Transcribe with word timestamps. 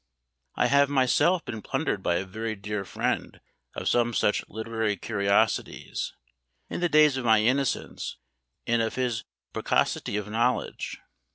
I 0.55 0.65
have 0.65 0.89
myself 0.89 1.45
been 1.45 1.61
plundered 1.61 2.01
by 2.01 2.15
a 2.15 2.25
very 2.25 2.55
dear 2.55 2.83
friend 2.85 3.39
of 3.75 3.87
some 3.87 4.15
such 4.15 4.43
literary 4.49 4.97
curiosities, 4.97 6.15
in 6.71 6.79
the 6.79 6.89
days 6.89 7.17
of 7.17 7.25
my 7.25 7.43
innocence 7.43 8.17
and 8.65 8.81
of 8.81 8.95
his 8.95 9.25
precocity 9.53 10.17
of 10.17 10.27
knowledge. 10.27 10.97